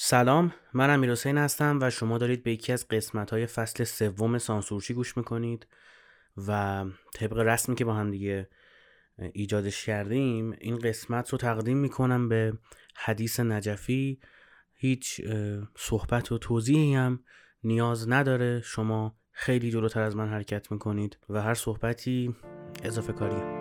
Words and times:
سلام 0.00 0.52
من 0.74 0.90
امیر 0.90 1.10
حسین 1.10 1.38
هستم 1.38 1.78
و 1.82 1.90
شما 1.90 2.18
دارید 2.18 2.42
به 2.42 2.52
یکی 2.52 2.72
از 2.72 2.88
قسمت 2.88 3.30
های 3.30 3.46
فصل 3.46 3.84
سوم 3.84 4.38
سانسورچی 4.38 4.94
گوش 4.94 5.16
می‌کنید 5.16 5.66
و 6.48 6.84
طبق 7.14 7.38
رسمی 7.38 7.74
که 7.74 7.84
با 7.84 7.94
هم 7.94 8.10
دیگه 8.10 8.48
ایجادش 9.32 9.86
کردیم 9.86 10.56
این 10.60 10.78
قسمت 10.78 11.30
رو 11.30 11.38
تقدیم 11.38 11.76
می‌کنم 11.76 12.28
به 12.28 12.52
حدیث 12.96 13.40
نجفی. 13.40 14.20
هیچ 14.74 15.20
صحبت 15.76 16.32
و 16.32 16.38
توضیحی 16.38 16.94
هم 16.94 17.24
نیاز 17.64 18.08
نداره. 18.08 18.60
شما 18.64 19.16
خیلی 19.30 19.70
جلوتر 19.70 20.02
از 20.02 20.16
من 20.16 20.28
حرکت 20.28 20.72
می‌کنید 20.72 21.18
و 21.28 21.42
هر 21.42 21.54
صحبتی 21.54 22.34
اضافه 22.84 23.12
کاریه. 23.12 23.58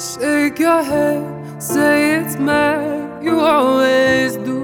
Shake 0.00 0.58
your 0.66 0.82
head, 0.82 1.62
say 1.62 2.14
it's 2.16 2.36
mad, 2.38 3.22
you 3.22 3.34
always 3.54 4.32
do. 4.48 4.58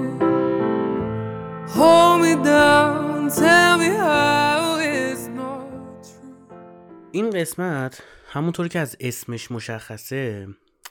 Hold 1.77 2.17
me 2.23 2.33
down, 2.53 3.29
tell 3.29 3.77
me 3.77 3.89
how 4.05 4.79
it's 4.79 5.27
not 5.27 6.03
true. 6.03 6.35
این 7.11 7.29
قسمت 7.29 8.01
همونطور 8.31 8.67
که 8.67 8.79
از 8.79 8.97
اسمش 8.99 9.51
مشخصه 9.51 10.47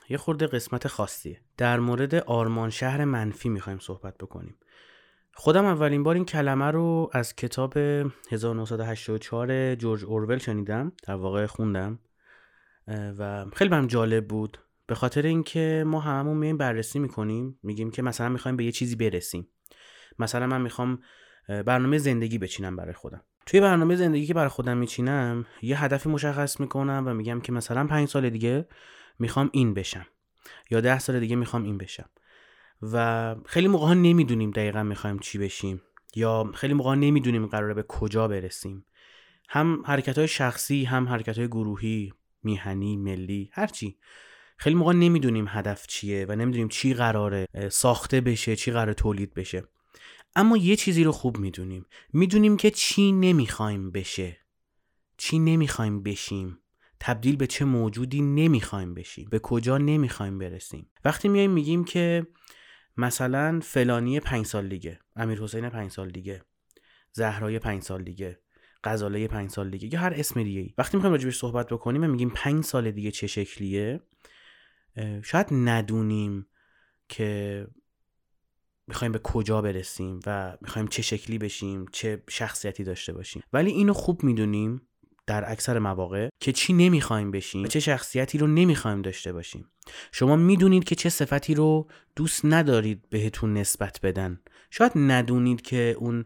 یه 0.09 0.16
خورده 0.16 0.47
قسمت 0.47 0.88
خاصیه 0.88 1.41
در 1.56 1.80
مورد 1.80 2.14
آرمان 2.14 2.70
شهر 2.70 3.05
منفی 3.05 3.48
می‌خوایم 3.48 3.78
صحبت 3.78 4.19
بکنیم 4.19 4.55
خودم 5.34 5.64
اولین 5.64 6.02
بار 6.02 6.14
این 6.14 6.24
کلمه 6.24 6.70
رو 6.70 7.10
از 7.12 7.36
کتاب 7.36 7.77
1984 8.30 9.74
جورج 9.74 10.05
اورول 10.05 10.38
شنیدم 10.38 10.92
در 11.06 11.14
واقع 11.14 11.47
خوندم 11.47 11.98
و 12.89 13.45
خیلی 13.55 13.71
برم 13.71 13.87
جالب 13.87 14.29
بود. 14.29 14.59
به 14.87 14.95
خاطر 14.95 15.27
اینکه 15.27 15.84
ما 15.87 16.01
هممون 16.01 16.37
میایم 16.37 16.56
بررسی 16.56 16.98
می‌کنیم 16.98 17.59
میگیم 17.62 17.91
که 17.91 18.03
مثلا 18.03 18.28
می‌خوایم 18.28 18.56
به 18.56 18.65
یه 18.65 18.73
چیزی 18.73 18.97
برسیم. 18.97 19.48
مثلا 20.19 20.47
من 20.47 20.61
می‌خوام 20.61 20.98
برنامه 21.48 21.98
زندگی 21.98 22.39
بچینم 22.39 22.77
برای 22.77 22.93
خودم. 22.93 23.23
توی 23.47 23.61
برنامه 23.61 23.97
زندگی 23.97 24.27
که 24.27 24.34
برای 24.34 24.48
خودم 24.48 24.77
میچینم 24.77 25.47
یه 25.62 25.84
هدفی 25.84 26.09
مشخص 26.09 26.61
می‌کنم 26.61 27.05
و 27.06 27.15
میگم 27.15 27.41
که 27.41 27.53
مثلا 27.53 27.87
پنج 27.87 28.09
سال 28.09 28.31
دیگه 28.31 28.69
می‌خوام 29.19 29.50
این 29.53 29.75
بشم. 29.75 30.06
یا 30.71 30.81
ده 30.81 30.98
سال 30.98 31.21
دیگه 31.21 31.37
می‌خوام 31.37 31.65
این 31.65 31.78
بشم. 31.78 32.11
و 32.83 33.34
خیلی 33.47 33.69
موقع 33.69 33.87
ها 33.87 33.95
نمی‌دونیم 33.95 34.50
دقیقا 34.50 34.83
می‌خوایم 34.83 35.19
چی 35.19 35.39
بشیم. 35.39 35.83
یا 36.17 36.50
خیلی 36.55 36.75
موقع 36.75 36.95
نمی‌دونیم 36.95 37.47
قراره 37.47 37.75
به 37.75 37.83
کجا 37.83 38.28
برسیم. 38.28 38.84
هم 39.48 39.83
حرکت 39.87 40.19
های 40.19 40.28
شخصی 40.28 40.84
هم 40.84 41.09
حرکت 41.09 41.39
های 41.39 41.48
گروهی. 41.48 42.12
میهنی 42.47 42.97
ملی 42.97 43.50
هرچی 43.52 43.98
خیلی 44.56 44.77
موقع 44.77 44.92
نمی‌دونیم 44.92 45.47
هدف 45.48 45.86
چیه 45.86 46.27
و 46.28 46.33
نمی‌دونیم 46.33 46.69
چی 46.69 46.94
قراره 46.94 47.47
ساخته 47.70 48.20
بشه 48.20 48.56
چی 48.56 48.70
قراره 48.72 48.94
تولید 48.94 49.34
بشه. 49.34 49.64
اما 50.36 50.56
یه 50.56 50.77
چیزی 50.77 51.05
رو 51.05 51.12
خوب 51.12 51.38
می‌دونیم. 51.38 51.86
می‌دونیم 52.12 52.56
که 52.56 52.70
چی 52.70 53.12
نمی‌خوایم 53.12 53.91
بشه. 53.91 54.36
چی 55.16 55.38
نمی‌خوایم 55.38 56.03
بشیم. 56.03 56.58
تبدیل 57.00 57.36
به 57.36 57.47
چه 57.47 57.64
موجودی 57.64 58.20
نمی‌خوایم 58.20 58.94
بشیم. 58.94 59.28
به 59.31 59.38
کجا 59.38 59.78
نمی‌خوایم 59.78 60.38
برسیم. 60.38 60.91
وقتی 61.05 61.28
میایم 61.28 61.50
میگیم 61.50 61.84
که 61.84 62.27
مثلا 62.97 63.60
فلانی 63.62 64.20
پنج 64.20 64.47
سال 64.47 64.69
دیگه 64.69 64.98
امیر 65.16 65.42
حسین 65.42 65.69
پنج 65.69 65.91
سال 65.91 66.10
دیگه 66.10 66.42
زهرای 67.12 67.58
پنج 67.58 67.83
سال 67.83 68.03
دیگه 68.05 68.41
غزاله 68.87 69.29
پنج 69.29 69.51
سال 69.51 69.70
دیگه. 69.70 69.95
یا 69.95 70.01
هر 70.01 70.12
اسم 70.17 70.42
دیگه 70.42 70.61
ای 70.61 70.75
وقتی 70.79 70.97
می‌خوایم 70.97 71.12
راجبش 71.12 71.39
صحبت 71.39 71.69
بکنیم 71.69 72.05
و 72.05 72.06
میگیم 72.06 72.33
پنج 72.34 72.65
سال 72.65 72.91
دیگه 72.91 73.11
چه 73.11 73.27
شکلیه؟ 73.27 74.01
شاید 75.23 75.47
ندونیم 75.51 76.47
که 77.09 77.67
می‌خوایم 78.88 79.12
به 79.12 79.19
کجا 79.19 79.62
برسیم 79.62 80.21
و 80.27 80.56
می‌خوایم 80.60 80.88
چه 80.88 81.03
شکلی 81.03 81.38
بشیم 81.38 81.87
چه 81.93 82.22
شخصیتی 82.28 82.84
داشته 82.84 83.12
باشیم. 83.12 83.43
ولی 83.53 83.71
اینو 83.71 83.93
خوب 83.93 84.25
می‌دونیم 84.25 84.83
در 85.27 85.50
اکثر 85.50 85.78
مواقع 85.78 86.28
که 86.41 86.53
چی 86.53 86.72
نمی‌خوایم 86.72 87.31
بشیم 87.31 87.66
چه 87.66 87.81
شخصیتی 87.81 88.39
رو 88.39 88.47
نمی‌خوایم 88.47 89.03
داشته 89.03 89.33
باشیم. 89.33 89.71
شما 90.12 90.37
می‌دونید 90.37 90.84
که 90.84 90.94
چه 90.94 91.09
صفتی 91.09 91.55
رو 91.55 91.89
دوست 92.16 92.41
ندارید 92.44 93.09
بهتون 93.10 93.55
نسبت 93.55 94.00
بدن. 94.03 94.41
شاید 94.71 94.93
ندونید 94.97 95.60
که 95.62 95.97
اون 95.99 96.25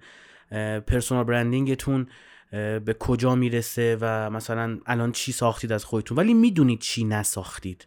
پرسونال 0.86 1.24
برندینگتون 1.24 2.06
به 2.50 2.96
کجا 2.98 3.34
می‌رسه 3.34 3.98
و 4.00 4.30
مثلا 4.30 4.78
الان 4.86 5.12
چی 5.12 5.32
ساختید 5.32 5.72
از 5.72 5.84
خودتون؟ 5.84 6.18
ولی 6.18 6.34
می‌دونید 6.34 6.78
چی 6.78 7.04
نساختید. 7.04 7.86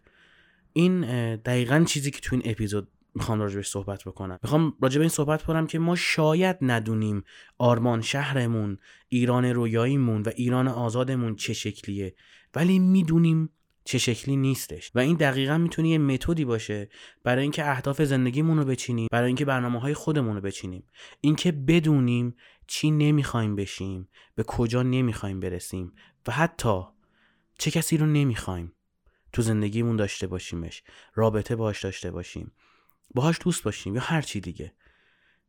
این 0.73 1.01
دقیقا 1.35 1.83
چیزی 1.87 2.11
که 2.11 2.19
تو 2.21 2.35
این 2.35 2.41
اپیزود 2.45 2.87
می‌خوام 3.15 3.39
راجبش 3.39 3.67
صحبت 3.67 4.03
بکنم. 4.03 4.39
می‌خوام 4.43 4.73
راجب 4.81 5.01
این 5.01 5.09
صحبت 5.09 5.43
کنم 5.43 5.67
که 5.67 5.79
ما 5.79 5.95
شاید 5.95 6.57
ندونیم 6.61 7.23
آرمان 7.57 8.01
شهرمون 8.01 8.77
ایران 9.09 9.45
رویاییمون 9.45 10.21
و 10.21 10.29
ایران 10.35 10.67
آزادمون 10.67 11.35
چه 11.35 11.53
شکلیه 11.53 12.15
ولی 12.55 12.79
می‌دونیم 12.79 13.49
چه 13.85 13.97
شکلی 13.97 14.35
نیستش. 14.35 14.91
و 14.95 14.99
این 14.99 15.15
دقیقا 15.15 15.57
می‌تونه 15.57 15.89
یه 15.89 15.97
متدی 15.97 16.45
باشه 16.45 16.89
برای 17.23 17.41
اینکه 17.41 17.69
اهداف 17.69 18.01
زندگیمون 18.01 18.57
رو 18.57 18.65
بچینیم 18.65 19.07
برای 19.11 19.27
اینکه 19.27 19.45
برنامه 19.45 19.79
های 19.79 19.93
خودمون 19.93 20.35
رو 20.35 20.41
بچینیم. 20.41 20.83
اینکه 21.21 21.51
بدونیم 21.51 22.35
چی 22.67 22.91
نمی‌خوایم 22.91 23.55
بشیم 23.55 24.09
به 24.35 24.43
کجا 24.43 24.83
نمی‌خوایم 24.83 25.39
برسیم 25.39 25.93
و 26.27 26.31
حتی 26.31 26.81
چه 27.57 27.71
کسی 27.71 27.97
رو 27.97 28.05
نمی‌خوایم 28.05 28.73
تو 29.33 29.41
زندگیمون 29.41 29.95
داشته 29.95 30.27
باشیمش 30.27 30.83
رابطه 31.13 31.55
باش 31.55 31.83
داشته 31.83 32.11
باشیم 32.11 32.51
باهاش 33.15 33.39
دوست 33.41 33.63
باشیم 33.63 33.95
یا 33.95 34.01
هر 34.01 34.21
چی 34.21 34.39
دیگه. 34.39 34.73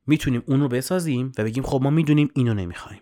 می‌تونیم 0.07 0.43
اون 0.47 0.61
رو 0.61 0.69
بسازیم 0.69 1.33
و 1.39 1.45
بگیم 1.45 1.63
خب 1.63 1.81
ما 1.83 1.91
می‌دونیم 1.91 2.31
اینو 2.35 2.55
نمی‌خوایم. 2.55 3.01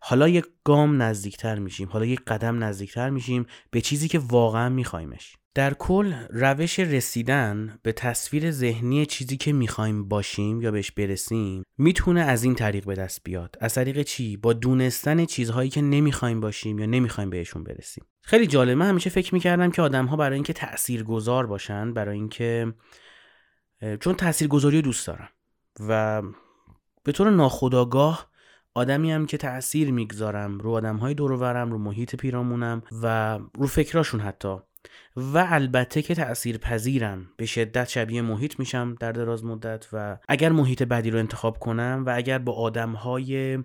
حالا 0.00 0.28
یک 0.28 0.44
گام 0.64 1.02
نزدیکتر 1.02 1.58
میشیم 1.58 1.88
حالا 1.88 2.04
یک 2.04 2.20
قدم 2.26 2.64
نزدیکتر 2.64 3.10
میشیم 3.10 3.46
به 3.70 3.80
چیزی 3.80 4.08
که 4.08 4.18
واقعا 4.18 4.68
میخوایمش 4.68 5.36
در 5.54 5.74
کل 5.74 6.14
روش 6.30 6.78
رسیدن 6.78 7.78
به 7.82 7.92
تصویر 7.92 8.50
ذهنی 8.50 9.06
چیزی 9.06 9.36
که 9.36 9.52
می‌خوایم 9.52 10.08
باشیم 10.08 10.60
یا 10.60 10.70
بهش 10.70 10.90
برسیم 10.90 11.62
می‌تونه 11.78 12.20
از 12.20 12.44
این 12.44 12.54
طریق 12.54 12.84
به 12.84 12.94
دست 12.94 13.20
بیاد. 13.24 13.56
از 13.60 13.74
طریق 13.74 14.02
چی؟ 14.02 14.36
با 14.36 14.52
دونستن 14.52 15.24
چیزهایی 15.24 15.70
که 15.70 15.82
نمی‌خوایم 15.82 16.40
باشیم 16.40 16.78
یا 16.78 16.86
نمی‌خوایم 16.86 17.30
بهشون 17.30 17.64
برسیم. 17.64 18.04
خیلی 18.22 18.46
جالبه. 18.46 18.74
من 18.74 18.88
همیشه 18.88 19.10
فکر 19.10 19.34
می‌کردم 19.34 19.70
که 19.70 19.82
آدم 19.82 20.06
ها 20.06 20.16
برای 20.16 20.34
اینکه 20.34 20.52
تاثیرگذار 20.52 21.46
باشن 21.46 21.94
برای 21.94 22.16
اینکه 22.16 22.74
چون 24.00 24.14
تاثیرگذاری 24.14 24.82
دوست 24.82 25.06
دارم 25.06 25.28
و 25.88 26.22
به 27.04 27.12
طور 27.12 27.30
ناخودآگاه 27.30 28.30
آدمی 28.74 29.12
هم 29.12 29.26
که 29.26 29.36
تاثیر 29.36 29.90
می‌گذارم 29.90 30.58
رو 30.58 30.70
آدم 30.70 30.96
های 30.96 31.14
دور 31.14 31.54
رو 31.64 31.78
محیط 31.78 32.16
پیرامونم 32.16 32.82
و 33.02 33.38
رو 33.54 33.66
فکراشون 33.66 34.20
حتی 34.20 34.56
و 35.16 35.46
البته 35.50 36.02
که 36.02 36.14
تأثیر 36.14 36.58
پذیرم 36.58 37.28
به 37.36 37.46
شدت 37.46 37.88
شبیه 37.88 38.22
محیط 38.22 38.58
میشم 38.58 38.94
در 39.00 39.12
دراز 39.12 39.44
مدت 39.44 39.86
و 39.92 40.18
اگر 40.28 40.52
محیط 40.52 40.82
بدی 40.82 41.10
رو 41.10 41.18
انتخاب 41.18 41.58
کنم 41.58 42.02
و 42.06 42.16
اگر 42.16 42.38
با 42.38 42.52
آدم 42.52 42.92
های 42.92 43.58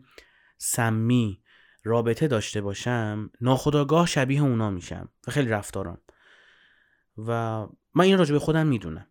سمی 0.58 1.42
رابطه 1.84 2.28
داشته 2.28 2.62
باشم 2.62 3.30
ناخداگاه 3.42 4.06
شبیه 4.06 4.42
اونا 4.42 4.70
میشم 4.70 5.10
و 5.28 5.32
خیلی 5.32 5.50
رفتارم. 5.50 6.02
و 7.18 7.32
من 7.94 8.06
این 8.06 8.18
راجع 8.18 8.34
به 8.34 8.40
خودم 8.40 8.68
می‌دونم. 8.68 9.08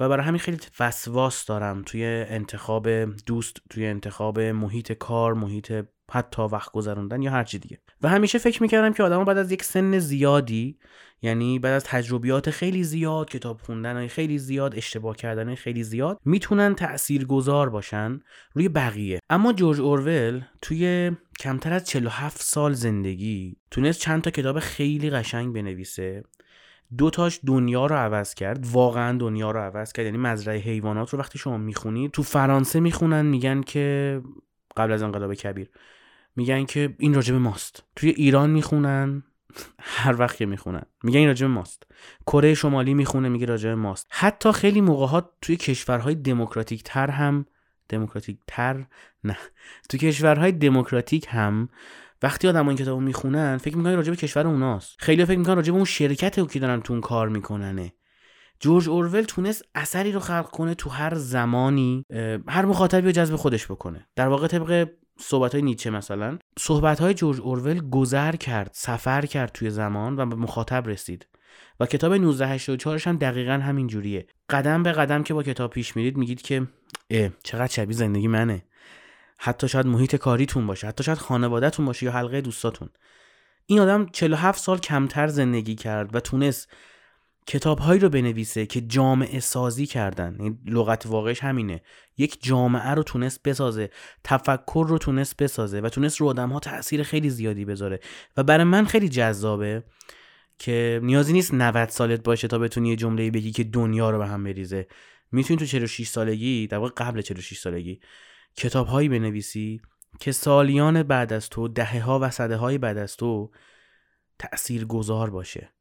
و 0.00 0.08
برای 0.08 0.26
همین 0.26 0.38
خیلی 0.38 0.58
وسواس 0.80 1.46
دارم 1.46 1.82
توی 1.82 2.04
انتخاب 2.28 3.04
دوست 3.04 3.56
توی 3.70 3.86
انتخاب 3.86 4.40
محیط 4.40 4.92
کار 4.92 5.34
محیط 5.34 5.72
حتی 6.10 6.42
وقت 6.42 6.72
گذروندن 6.72 7.22
یا 7.22 7.30
هر 7.30 7.44
چی 7.44 7.58
دیگه. 7.58 7.78
و 8.02 8.08
همیشه 8.08 8.38
فکر 8.38 8.62
می‌کردم 8.62 8.92
که 8.92 9.02
آدم 9.02 9.24
بعد 9.24 9.38
از 9.38 9.52
یک 9.52 9.64
سن 9.64 9.98
زیادی 9.98 10.78
یعنی 11.22 11.58
بعد 11.58 11.72
از 11.72 11.84
تجربیات 11.84 12.50
خیلی 12.50 12.84
زیاد 12.84 13.30
کتاب 13.30 13.60
خوندن 13.60 14.06
خیلی 14.06 14.38
زیاد 14.38 14.74
اشتباه 14.76 15.16
کردن 15.16 15.54
خیلی 15.54 15.82
زیاد 15.82 16.18
می‌تونن 16.24 16.74
تاثیرگذار 16.74 17.70
باشن 17.70 18.20
روی 18.52 18.68
بقیه. 18.68 19.20
اما 19.30 19.52
جورج 19.52 19.80
اورول 19.80 20.42
توی 20.62 21.12
کمتر 21.40 21.72
از 21.72 21.84
47 21.84 22.42
سال 22.42 22.72
زندگی 22.72 23.56
تونست 23.70 24.00
چند 24.00 24.22
تا 24.22 24.30
کتاب 24.30 24.58
خیلی 24.58 25.10
قشنگ 25.10 25.54
بنویسه. 25.54 26.24
دوتاش 26.98 27.40
دنیا 27.46 27.86
رو 27.86 27.96
عوض 27.96 28.34
کرد 28.34 28.66
واقعا 28.66 29.18
دنیا 29.18 29.50
رو 29.50 29.60
عوض 29.60 29.92
کرد. 29.92 30.04
یعنی 30.04 30.18
مزرعه 30.18 30.58
حیوانات 30.58 31.10
رو 31.10 31.18
وقتی 31.18 31.38
شما 31.38 31.58
می‌خونید 31.58 32.10
تو 32.10 32.22
فرانسه 32.22 32.80
می‌خونن 32.80 33.26
میگن 33.26 33.60
که 33.60 34.20
قبل 34.76 34.92
از 34.92 35.02
انقلاب 35.02 35.34
کبیر. 35.34 35.70
میگن 36.36 36.64
که 36.64 36.94
این 36.98 37.14
راجب 37.14 37.34
ماست. 37.34 37.84
توی 37.96 38.10
ایران 38.10 38.50
می‌خونن 38.50 39.22
هر 39.78 40.20
وقت 40.20 40.36
که 40.36 40.46
می‌خونن. 40.46 40.82
میگن 41.02 41.18
این 41.18 41.28
راجب 41.28 41.46
ماست. 41.46 41.82
کره 42.26 42.54
شمالی 42.54 42.94
می‌خونه 42.94 43.28
میگه 43.28 43.46
راجب 43.46 43.70
ماست. 43.70 44.06
حتی 44.10 44.52
خیلی 44.52 44.80
موقع 44.80 45.06
ها 45.06 45.30
توی 45.42 45.56
کشورهای 45.56 46.14
دموکراتیک 46.14 46.82
تر 46.84 47.10
هم 47.10 47.46
دموکراتیک 47.88 48.38
تر 48.46 48.86
نه. 49.24 49.36
توی 49.88 50.00
کشورهای 50.00 50.52
دموکراتیک 50.52 51.26
هم 51.28 51.68
وقتی 52.22 52.48
آدم 52.48 52.68
این 52.68 52.78
کتابو 52.78 53.00
می‌خونن 53.00 53.56
فکر 53.56 53.76
می‌کنن 53.76 53.96
راجع 53.96 54.10
به 54.10 54.16
کشور 54.16 54.46
اوناست. 54.46 54.96
خیلی 54.98 55.24
فکر 55.24 55.38
می‌کنن 55.38 55.56
راجع 55.56 55.70
به 55.70 55.76
اون 55.76 55.84
شرکت 55.84 56.52
که 56.52 56.58
دارن 56.58 56.80
تو 56.80 57.00
کار 57.00 57.28
میکننه. 57.28 57.92
جورج 58.60 58.88
اورول 58.88 59.22
تونست 59.22 59.64
اثری 59.74 60.12
رو 60.12 60.20
خلق 60.20 60.50
کنه 60.50 60.74
تو 60.74 60.90
هر 60.90 61.14
زمانی 61.14 62.04
هر 62.48 62.64
مخاطبی 62.64 63.06
رو 63.06 63.12
جذب 63.12 63.36
خودش 63.36 63.66
بکنه. 63.66 64.06
در 64.16 64.28
واقع 64.28 64.46
طبق 64.46 64.88
صحبت 65.18 65.52
های 65.52 65.62
نیچه 65.62 65.90
مثلا 65.90 66.38
صحبت 66.58 67.00
های 67.00 67.14
جورج 67.14 67.40
اورول 67.40 67.90
گذر 67.90 68.36
کرد 68.36 68.70
سفر 68.72 69.26
کرد 69.26 69.52
توی 69.52 69.70
زمان 69.70 70.16
و 70.16 70.26
به 70.26 70.36
مخاطب 70.36 70.88
رسید. 70.88 71.26
و 71.80 71.86
کتاب 71.86 72.12
1984 72.12 72.98
هم 72.98 73.16
دقیقا 73.16 73.52
همین 73.52 73.86
جوریه. 73.86 74.26
قدم 74.50 74.82
به 74.82 74.92
قدم 74.92 75.22
که 75.22 75.34
با 75.34 75.42
کتاب 75.42 75.70
پیش 75.70 75.96
میرید 75.96 76.16
میگید 76.16 76.42
که 76.42 76.66
اه 77.10 77.30
چقدر 77.42 77.72
شبیه 77.72 77.96
زندگی 77.96 78.28
منه. 78.28 78.62
حتی 79.38 79.68
شاید 79.68 79.86
محیط 79.86 80.16
کاریتون 80.16 80.66
باشه 80.66 80.86
حتی 80.86 81.04
شاید 81.04 81.18
خانوادهتون 81.18 81.86
باشه 81.86 82.06
یا 82.06 82.12
حلقه 82.12 82.40
دوستاتون. 82.40 82.88
این 83.66 83.80
آدم 83.80 84.06
47 84.06 84.58
سال 84.58 84.78
کمتر 84.78 85.26
زندگی 85.26 85.74
کرد 85.74 86.14
و 86.14 86.20
تونست 86.20 86.68
کتابهایی 87.46 88.00
رو 88.00 88.08
بنویسه 88.08 88.66
که 88.66 88.80
جامعه 88.80 89.40
سازی 89.40 89.86
کردن. 89.86 90.36
این 90.40 90.58
لغت 90.66 91.06
واقعش 91.06 91.40
همینه. 91.40 91.82
یک 92.16 92.42
جامعه 92.42 92.90
رو 92.90 93.02
تونست 93.02 93.42
بسازه 93.42 93.90
تفکر 94.24 94.86
رو 94.88 94.98
تونست 94.98 95.36
بسازه 95.36 95.80
و 95.80 95.88
تونست 95.88 96.20
رو 96.20 96.28
آدم 96.28 96.48
ها 96.48 96.60
تاثیر 96.60 97.02
خیلی 97.02 97.30
زیادی 97.30 97.64
بذاره. 97.64 98.00
و 98.36 98.42
برای 98.42 98.64
من 98.64 98.84
خیلی 98.84 99.08
جذابه 99.08 99.84
که 100.58 101.00
نیازی 101.02 101.32
نیست 101.32 101.54
90 101.54 101.88
سالت 101.88 102.22
باشه 102.22 102.48
تا 102.48 102.58
بتونی 102.58 102.88
یه 102.88 102.96
جمله 102.96 103.30
بگی 103.30 103.52
که 103.52 103.64
دنیا 103.64 104.10
رو 104.10 104.18
به 104.18 104.26
هم 104.26 104.44
بریزه. 104.44 104.86
می‌تونی 105.32 105.58
تو 105.58 105.66
46 105.66 106.08
سالگی 106.08 106.66
در 106.66 106.78
واقع 106.78 106.92
قبل 106.96 107.20
46 107.20 107.58
سالگی 107.58 108.00
کتابهایی 108.56 109.08
بنویسی 109.08 109.80
که 110.20 110.32
سالیان 110.32 111.02
بعد 111.02 111.32
از 111.32 111.48
تو 111.48 111.68
دهه 111.68 112.00
ها 112.00 112.18
و 112.22 112.30
صده 112.30 112.56
های 112.56 112.78
بعد 112.78 112.98
از 112.98 113.16
تو 113.16 113.50
تأثیر 114.38 114.84
گذار 114.84 115.30
باشه. 115.30 115.72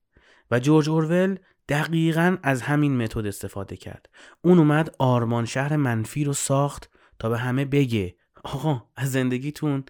و 0.51 0.59
جورج 0.59 0.89
اورول 0.89 1.37
دقیقا 1.69 2.37
از 2.43 2.63
این 2.69 2.97
متد 2.97 3.25
استفاده 3.25 3.77
کرد. 3.77 4.09
اون 4.41 4.57
اومد 4.57 4.95
آرمان 4.99 5.45
شهر 5.45 5.75
منفی 5.75 6.23
رو 6.23 6.33
ساخت 6.33 6.89
تا 7.19 7.29
به 7.29 7.37
همه 7.37 7.65
بگه 7.65 8.15
آقا 8.43 8.83
از 8.95 9.11
زندگیتون 9.11 9.83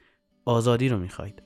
آزادی 0.46 0.90
رو 0.90 0.98
می‌خواید. 0.98 1.42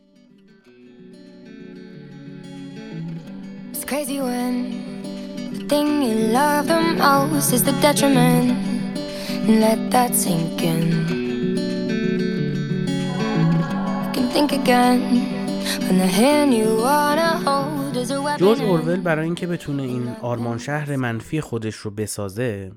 جورج 18.40 18.62
اورول 18.62 19.02
برای 19.02 19.26
اینکه 19.26 19.48
بتونه 19.48 19.84
این 19.84 20.08
آرمان 20.08 20.58
شهر 20.58 20.96
منفی 20.96 21.42
خودش 21.42 21.76
رو 21.76 21.92
بسازه 21.92 22.72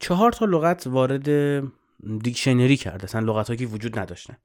چهار 0.00 0.32
تا 0.32 0.46
لغت 0.46 0.86
وارد 0.86 1.28
دیکشنری 2.22 2.76
کرده 2.76 3.04
اصلا 3.04 3.20
لغت 3.20 3.58
که 3.58 3.66
وجود 3.66 3.98
نداشتن. 3.98 4.36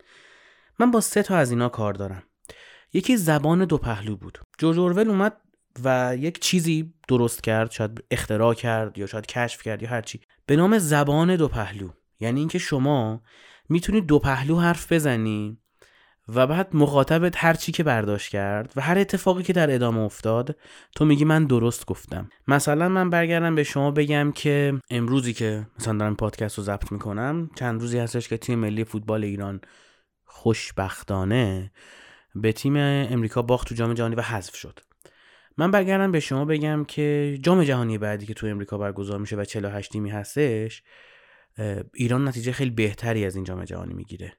من 0.80 0.92
با 0.92 1.02
سه 1.02 1.24
تا 1.24 1.38
از 1.38 1.52
اینا 1.52 1.70
کار 1.70 1.94
دارم. 1.94 2.24
یکی 2.94 3.18
زبان 3.18 3.66
دو 3.66 3.78
پهلو 3.78 4.16
بود. 4.16 4.40
جورج 4.58 4.80
اورول 4.80 5.10
اومد 5.10 5.38
و 5.84 6.16
یک 6.20 6.40
چیزی 6.40 6.94
درست 7.08 7.44
کرد 7.44 7.72
شاید 7.72 8.04
اختراع 8.12 8.54
کرد 8.54 8.98
یا 8.98 9.06
شاید 9.06 9.26
کشف 9.26 9.64
کرد 9.64 9.82
یا 9.82 9.90
هرچی 9.90 10.20
به 10.46 10.56
نام 10.56 10.78
زبان 10.78 11.36
دو 11.36 11.48
پهلو. 11.48 11.90
یعنی 12.20 12.40
اینکه 12.40 12.60
شما 12.60 13.22
می‌تونید 13.70 14.06
دو 14.06 14.20
پهلو 14.20 14.60
حرف 14.60 14.92
بزنی 14.92 15.58
و 16.28 16.48
بعد 16.48 16.76
مخاطبت 16.76 17.34
هر 17.38 17.54
چی 17.54 17.72
که 17.72 17.84
برداشت 17.84 18.32
کرد 18.32 18.74
و 18.76 18.82
هر 18.82 18.98
اتفاقی 18.98 19.44
که 19.44 19.54
در 19.54 19.76
ادامه 19.76 20.00
افتاد 20.00 20.56
تو 20.96 21.06
میگی 21.06 21.26
من 21.26 21.46
درست 21.46 21.86
گفتم. 21.86 22.30
مثلا 22.48 22.90
من 22.90 23.10
برگردم 23.10 23.56
به 23.56 23.64
شما 23.64 23.92
بگم 23.92 24.32
که 24.32 24.74
امروزی 24.90 25.34
که 25.34 25.68
مثلا 25.80 25.98
دارم 25.98 26.16
پادکست 26.16 26.58
رو 26.58 26.64
ضبط 26.64 26.92
می‌کنم 26.92 27.50
چند 27.56 27.82
روزی 27.82 28.00
هستش 28.00 28.28
که 28.28 28.38
تیم 28.38 28.60
ملی 28.60 28.84
فوتبال 28.84 29.24
ایران 29.24 29.62
خوشبختانه 30.26 31.72
به 32.36 32.52
تیم 32.52 32.76
امریکا 32.78 33.42
باخت 33.42 33.68
تو 33.68 33.76
جام 33.76 33.94
جهانی 33.94 34.16
و 34.16 34.22
حذف 34.22 34.56
شد. 34.56 34.80
من 35.58 35.72
برگردم 35.72 36.12
به 36.12 36.20
شما 36.20 36.46
بگم 36.46 36.86
که 36.86 37.38
جام 37.42 37.64
جهانی 37.64 37.98
بعدی 37.98 38.26
که 38.26 38.34
تو 38.34 38.48
امریکا 38.48 38.78
برگزار 38.78 39.20
میشه 39.20 39.36
و 39.36 39.44
48 39.44 39.92
تیمی 39.92 40.10
هستش 40.10 40.84
ایران 41.94 42.28
نتیجه 42.28 42.52
خیلی 42.52 42.72
بهتری 42.72 43.26
از 43.26 43.36
این 43.36 43.44
جام 43.44 43.64
جهانی 43.64 43.94
می‌گیره. 43.94 44.34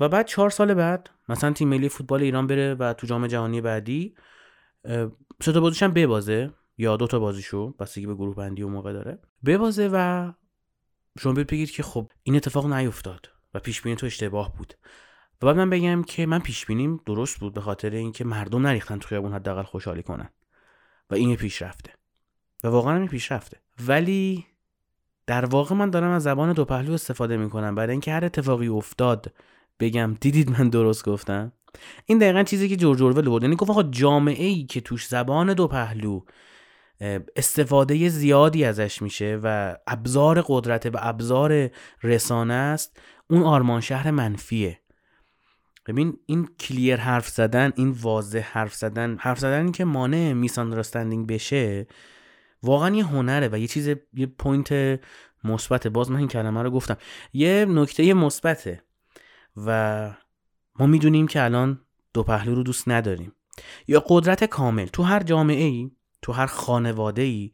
و 0.00 0.08
بعد 0.08 0.26
چهار 0.26 0.50
سال 0.50 0.74
بعد 0.74 1.10
مثلا 1.28 1.52
تیم 1.52 1.68
ملی 1.68 1.88
فوتبال 1.88 2.22
ایران 2.22 2.46
بره 2.46 2.74
و 2.74 2.92
تو 2.92 3.06
جام 3.06 3.26
جهانی 3.26 3.60
بعدی 3.60 4.14
سه 5.42 5.52
تا 5.52 5.60
بازیش 5.60 5.82
هم 5.82 5.92
ببازه 5.92 6.50
یا 6.78 6.96
دو 6.96 7.06
تا 7.06 7.18
بازیشو 7.18 7.70
بستگی 7.70 8.06
به 8.06 8.14
گروه 8.14 8.36
بندی 8.36 8.62
و 8.62 8.68
موقع 8.68 8.92
داره 8.92 9.18
ببازه 9.44 9.90
و 9.92 10.32
شما 11.18 11.32
بگید 11.32 11.70
که 11.70 11.82
خب 11.82 12.10
این 12.22 12.36
اتفاق 12.36 12.72
نیفتاد 12.72 13.28
و 13.54 13.58
پیش 13.58 13.82
بینی 13.82 13.96
تو 13.96 14.06
اشتباه 14.06 14.56
بود. 14.56 14.74
و 15.42 15.46
بعد 15.46 15.56
من 15.56 15.70
بگم 15.70 16.02
که 16.02 16.26
من 16.26 16.38
پیش 16.38 16.66
بینیم 16.66 17.00
درست 17.06 17.40
بود 17.40 17.54
به 17.54 17.60
خاطر 17.60 17.90
اینکه 17.90 18.24
مردم 18.24 18.66
نریختن 18.66 18.98
تو 18.98 19.08
خیابون 19.08 19.32
حداقل 19.32 19.62
خوشحالی 19.62 20.02
کنن 20.02 20.28
و 21.10 21.14
این 21.14 21.36
پیشرفته. 21.36 21.92
و 22.64 22.68
واقعا 22.68 22.96
این 22.96 23.08
پیشرفته. 23.08 23.60
ولی 23.86 24.46
در 25.26 25.44
واقع 25.44 25.74
من 25.74 25.90
دارم 25.90 26.10
از 26.10 26.22
زبان 26.22 26.52
دو 26.52 26.64
پهلو 26.64 26.92
استفاده 26.92 27.36
می‌کنم 27.36 27.74
برای 27.74 27.90
اینکه 27.90 28.12
هر 28.12 28.24
اتفاقی 28.24 28.68
افتاد 28.68 29.32
بگم. 29.82 30.14
دیدید 30.20 30.50
من 30.50 30.68
درست 30.68 31.04
گفتم؟ 31.04 31.52
این 32.06 32.18
دقیقا 32.18 32.42
چیزی 32.42 32.68
که 32.68 32.76
جورج 32.76 33.02
اورول 33.02 33.28
بود. 33.28 33.42
یعنی 33.42 33.56
گفت 33.56 33.70
آقا 33.70 33.82
جامعه 33.82 34.46
ای 34.46 34.64
که 34.64 34.80
توش 34.80 35.06
زبان 35.06 35.54
دو 35.54 35.68
پهلو 35.68 36.20
استفاده 37.36 38.08
زیادی 38.08 38.64
ازش 38.64 39.02
میشه 39.02 39.40
و 39.42 39.76
ابزار 39.86 40.44
قدرت 40.46 40.86
و 40.86 40.98
ابزار 41.00 41.70
رسانه 42.02 42.54
است 42.54 43.00
اون 43.30 43.42
آرمان 43.42 43.80
شهر 43.80 44.10
منفیه. 44.10 44.78
ببین 45.86 46.18
این 46.26 46.48
کلیر 46.60 46.96
حرف 46.96 47.28
زدن 47.28 47.72
این 47.76 47.90
واضح 47.90 48.44
حرف 48.52 48.74
زدن 48.74 49.16
حرف 49.20 49.38
زدن 49.38 49.72
که 49.72 49.84
مانع 49.84 50.32
میساندرستندینگ 50.32 51.26
بشه 51.26 51.86
واقعا 52.62 52.96
یه 52.96 53.04
هنره 53.04 53.48
و 53.52 53.58
یه 53.58 53.66
چیز 53.66 53.88
یه 54.14 54.26
point 54.26 55.00
مثبت 55.44 55.86
باز 55.86 56.10
من 56.10 56.18
این 56.18 56.28
کلمه 56.28 56.62
رو 56.62 56.70
گفتم. 56.70 56.96
یه 57.32 57.66
نکته 57.68 58.14
مثبته. 58.14 58.82
و 59.56 60.10
ما 60.78 60.86
می‌دونیم 60.86 61.26
که 61.26 61.44
الان 61.44 61.80
دو 62.14 62.22
پهلو 62.22 62.54
رو 62.54 62.62
دوست 62.62 62.88
نداریم. 62.88 63.32
یا 63.88 64.04
قدرت 64.08 64.44
کامل. 64.44 64.86
تو 64.86 65.02
هر 65.02 65.22
جامعه 65.22 65.64
ای 65.64 65.90
تو 66.22 66.32
هر 66.32 66.46
خانواده 66.46 67.22
ای 67.22 67.52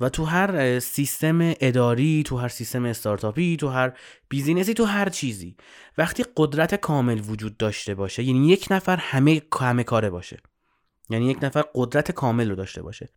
و 0.00 0.08
تو 0.08 0.24
هر 0.24 0.78
سیستم 0.78 1.38
اداری 1.40 2.22
تو 2.22 2.36
هر 2.36 2.48
سیستم 2.48 2.84
استارتاپی 2.84 3.56
تو 3.56 3.68
هر 3.68 3.92
business 4.28 4.69
ی 4.69 4.74
تو 4.74 4.84
هر 4.84 5.08
چیزی. 5.08 5.56
وقتی 5.98 6.24
قدرت 6.36 6.74
کامل 6.74 7.20
وجود 7.20 7.56
داشته 7.56 7.94
باشه 7.94 8.22
یعنی 8.22 8.48
یک 8.48 8.66
نفر 8.70 8.96
همه 8.96 9.42
همه 9.60 9.84
کاره 9.84 10.10
باشه. 10.10 10.38
یعنی 11.10 11.30
یک 11.30 11.38
نفر 11.42 11.64
قدرت 11.74 12.12
کامل 12.12 12.50
رو 12.50 12.56
داشته 12.56 12.82
باشه. 12.82 13.08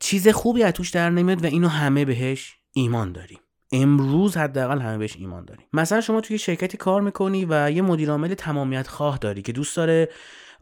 چیز 0.00 0.28
خوبی 0.28 0.62
از 0.62 0.72
توش 0.72 0.90
در 0.90 1.10
نمیاد 1.10 1.44
و 1.44 1.46
اینو 1.46 1.68
همه 1.68 2.04
بهش 2.04 2.56
ایمان 2.72 3.12
داریم. 3.12 3.38
امروز 3.72 4.36
حداقل 4.36 4.78
همه 4.78 4.98
بهش 4.98 5.16
ایمان 5.16 5.44
داریم. 5.44 5.66
مثلا 5.72 6.00
شما 6.00 6.20
توی 6.20 6.38
شرکتی 6.38 6.76
کار 6.76 7.00
می‌کنی 7.00 7.46
و 7.48 7.70
یه 7.70 7.82
مدیر 7.82 8.10
عامل 8.10 8.34
تمامیت 8.34 8.88
خواه 8.88 9.18
داری 9.18 9.42
که 9.42 9.52
دوست 9.52 9.76
داره 9.76 10.08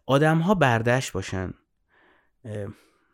آدم 0.07 0.39
ها 0.39 0.55
برداشت 0.55 1.13
باشن. 1.13 1.55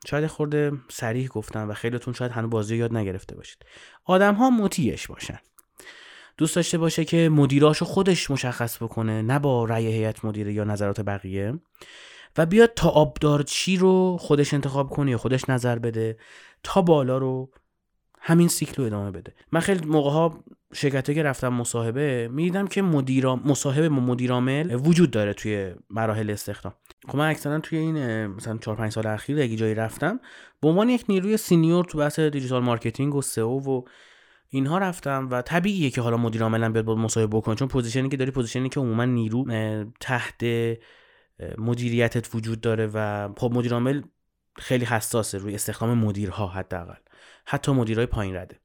شاید 0.07 0.27
خورده 0.27 0.73
سریح 0.89 1.29
گفتم 1.29 1.71
و 1.71 1.75
خیلیتون 1.75 2.15
شاید 2.15 2.33
هنوز 2.33 2.51
بازی 2.51 2.77
یاد 2.77 2.97
نگرفته 2.97 3.37
باشید. 3.37 3.59
آدم 4.05 4.35
ها 4.35 4.51
مطیعش 4.51 5.07
باشن. 5.07 5.39
دوست 6.37 6.57
داشته 6.57 6.79
باشه 6.79 7.05
که 7.05 7.29
مدیراشو 7.29 7.85
خودش 7.85 8.31
مشخص 8.31 8.83
بکنه 8.83 9.23
نه 9.23 9.39
با 9.39 9.65
رأی 9.65 9.87
هیئت 9.87 10.25
مدیره 10.25 10.53
یا 10.53 10.65
نظرات 10.65 11.01
بقیه. 11.01 11.55
و 12.39 12.47
بیاد 12.47 12.73
تا 12.77 12.89
آبدارچی 12.89 13.77
رو 13.77 14.17
خودش 14.21 14.55
انتخاب 14.55 14.91
کنه 14.91 15.11
یا 15.11 15.19
خودش 15.19 15.49
نظر 15.49 15.79
بده 15.79 16.19
تا 16.63 16.83
بالا 16.83 17.19
رو 17.19 17.51
همین 18.21 18.49
سیکل 18.49 18.75
رو 18.77 18.85
ادامه 18.85 19.11
بده. 19.11 19.35
من 19.53 19.61
خیلی 19.61 19.87
موقع 19.87 20.11
ها 20.11 20.45
شرکتی 20.75 21.15
که 21.15 21.23
رفتم 21.23 21.49
مصاحبه 21.49 22.29
می‌دیدم 22.33 22.67
که 22.67 22.83
مدیر 22.83 23.27
مصاحبه 23.27 23.89
با 23.89 23.97
مدیرعامل 23.97 24.75
وجود 24.85 25.11
داره 25.11 25.33
توی 25.33 25.75
مراحل 25.91 26.31
استخدام. 26.31 26.75
خب 27.09 27.17
من 27.17 27.31
اکثرا 27.31 27.59
توی 27.59 27.79
این 27.79 28.27
مثلا 28.27 28.59
4 28.59 28.77
5 28.77 28.93
سال 28.93 29.07
اخیر 29.07 29.41
اگه 29.41 29.57
جایی 29.57 29.75
رفتم. 29.75 30.21
به 30.61 30.69
عنوان 30.69 30.89
یک 30.89 31.05
نیروی 31.09 31.37
senior 31.37 31.85
تو 31.85 31.99
بحث 31.99 32.21
digital 32.21 32.63
marketing 32.63 33.15
و 33.15 33.23
SEO 33.23 33.61
و 33.61 33.83
اینها 34.49 34.79
رفتم 34.79 35.29
و 35.31 35.43
طبیعیه 35.43 35.91
که 35.91 36.01
حالا 36.01 36.17
مدیر 36.17 36.43
عاملا 36.43 36.71
بیاد 36.73 36.85
با 36.85 36.95
مصاحبه 36.95 37.37
بکنه 37.37 37.55
چون 37.55 37.69
position 37.69 38.04
ی 38.04 38.09
که 38.09 38.17
داری 38.17 38.31
position 38.31 38.64
ی 38.64 38.69
که 38.69 38.81
عموما 38.81 39.05
نیرو 39.05 39.45
تحت 40.01 40.45
مدیریتت 41.59 42.35
وجود 42.35 42.61
داره 42.61 42.91
و 42.95 43.29
خب 43.37 43.53
مدیر 43.55 43.73
عامل 43.73 44.03
خیلی 44.57 44.85
حساسه 44.85 45.39
روی 45.39 45.55
استخدام 45.55 45.99
مدیرها 45.99 46.47
حداقل. 46.47 47.01
حتی 47.47 47.73
مدیرای 47.73 48.07
پایین 48.07 48.37
رده. 48.37 48.61